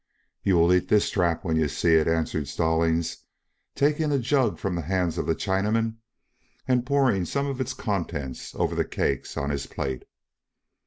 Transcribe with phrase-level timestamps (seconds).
[0.41, 3.17] "You will eat this strap when you see it," answered Stallings,
[3.75, 5.97] taking a jug from the hands of the Chinaman
[6.67, 10.05] and pouring some of its contents over the cakes on his plate.